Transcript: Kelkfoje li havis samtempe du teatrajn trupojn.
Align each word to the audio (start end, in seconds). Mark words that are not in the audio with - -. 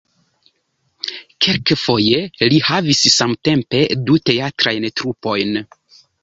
Kelkfoje 1.45 2.21
li 2.53 2.57
havis 2.69 3.03
samtempe 3.17 3.83
du 4.09 4.19
teatrajn 4.31 4.89
trupojn. 5.03 5.63